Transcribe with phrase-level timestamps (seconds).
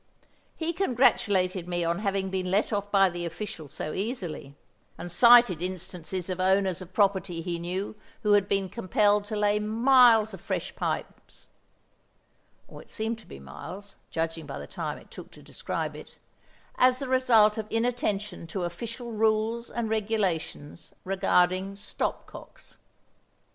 [0.57, 4.55] He congratulated me on having been let off by the Official so easily,
[4.97, 7.93] and cited instances of owners of property he knew
[8.23, 11.49] who had been compelled to lay miles of fresh pipes
[12.67, 16.17] (or it seemed to be miles, judging by the time he took to describe it)
[16.79, 22.75] as the result of inattention to Official Rules and Regulations regarding Stop cocks.